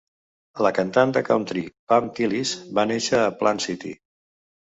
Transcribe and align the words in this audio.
La 0.65 0.69
cantant 0.77 1.11
de 1.17 1.21
country 1.27 1.61
Pam 1.91 2.09
Tillis 2.19 2.53
va 2.79 2.87
néixer 2.93 3.19
a 3.27 3.31
Plant 3.43 3.65
City. 3.67 3.93